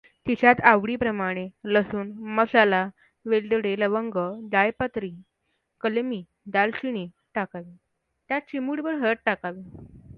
तिच्यात 0.27 0.61
आवडीप्रमाणे 0.63 1.47
लसूण, 1.65 2.11
मसाला, 2.29 2.87
वेलदोडे 3.25 3.79
लवंग, 3.79 4.17
जायपत्री, 4.51 5.11
कलमी 5.81 6.23
दालचिनी, 6.45 7.07
टाकावे 7.35 7.75
त्यात 8.29 8.41
चिमूटभर 8.41 8.93
हळद 8.93 9.17
टाकावी. 9.25 9.63